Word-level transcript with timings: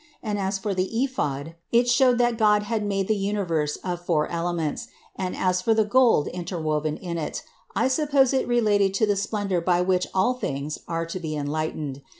And 0.23 0.39
as 0.39 0.57
for 0.57 0.73
the 0.73 1.03
ephod, 1.03 1.53
it 1.71 1.87
showed 1.87 2.17
that 2.17 2.35
God 2.35 2.63
had 2.63 2.83
made 2.83 3.07
the 3.07 3.15
universe 3.15 3.75
of 3.83 4.03
four 4.03 4.27
elements, 4.31 4.87
and 5.15 5.35
as 5.35 5.61
for 5.61 5.75
the 5.75 5.85
gold 5.85 6.27
interwoven 6.29 6.97
in 6.97 7.19
it, 7.19 7.43
I 7.75 7.87
suppose 7.87 8.33
it 8.33 8.47
related 8.47 8.95
to 8.95 9.05
the 9.05 9.15
splendor 9.15 9.61
by 9.61 9.81
which 9.81 10.07
all 10.11 10.33
things 10.33 10.79
are 10.87 11.05
to 11.05 11.19
be 11.19 11.35
enlightened. 11.35 12.01